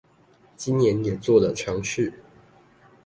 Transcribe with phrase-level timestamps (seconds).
[0.57, 2.11] 今年也做了嘗試